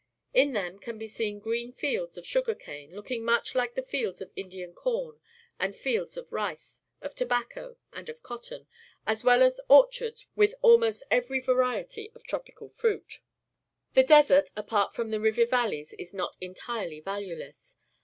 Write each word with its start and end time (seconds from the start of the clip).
In 0.33 0.53
them 0.53 0.79
can 0.79 0.97
be 0.97 1.07
seen 1.07 1.37
green 1.37 1.71
fields 1.71 2.17
of 2.17 2.25
sugaj 2.25 2.59
cane, 2.59 2.89
looking 2.95 3.23
much 3.23 3.53
hke 3.53 3.85
fields 3.85 4.19
of 4.19 4.31
Indian 4.35 4.73
corn, 4.73 5.19
and 5.59 5.75
fields 5.75 6.17
of 6.17 6.33
rice, 6.33 6.81
of 7.03 7.13
tobacco, 7.13 7.77
and 7.93 8.09
of 8.09 8.23
cotton, 8.23 8.65
as 9.05 9.23
well 9.23 9.43
as 9.43 9.61
orchards 9.69 10.25
with 10.35 10.55
almost 10.63 11.03
every 11.11 11.39
varietj^ 11.39 12.15
of 12.15 12.23
tropical 12.23 12.67
fruit. 12.67 13.19
The 13.93 14.01
desert, 14.01 14.49
apart 14.55 14.95
from 14.95 15.11
the 15.11 15.19
river 15.19 15.45
valleys, 15.45 15.93
is 15.93 16.15
not 16.15 16.35
entirely 16.41 16.99
valueless. 16.99 17.77